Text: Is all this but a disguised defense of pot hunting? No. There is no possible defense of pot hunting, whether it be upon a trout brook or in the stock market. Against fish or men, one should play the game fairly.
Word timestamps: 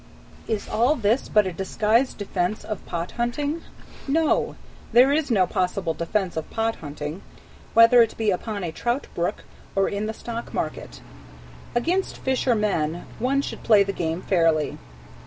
Is 0.47 0.67
all 0.67 0.95
this 0.95 1.29
but 1.29 1.45
a 1.45 1.53
disguised 1.53 2.17
defense 2.17 2.63
of 2.63 2.83
pot 2.87 3.11
hunting? 3.11 3.61
No. 4.07 4.55
There 4.93 5.11
is 5.11 5.29
no 5.29 5.45
possible 5.45 5.93
defense 5.93 6.35
of 6.35 6.49
pot 6.49 6.77
hunting, 6.77 7.21
whether 7.75 8.01
it 8.01 8.17
be 8.17 8.31
upon 8.31 8.63
a 8.63 8.71
trout 8.71 9.05
brook 9.13 9.43
or 9.75 9.87
in 9.87 10.07
the 10.07 10.13
stock 10.15 10.55
market. 10.55 11.01
Against 11.75 12.17
fish 12.17 12.47
or 12.47 12.55
men, 12.55 13.05
one 13.19 13.43
should 13.43 13.61
play 13.61 13.83
the 13.83 13.93
game 13.93 14.23
fairly. 14.23 14.79